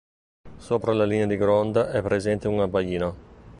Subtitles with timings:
[0.57, 3.15] Sopra la linea di gronda è presente un abbaino.